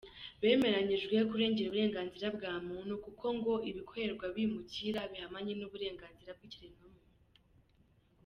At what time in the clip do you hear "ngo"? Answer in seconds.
3.37-3.53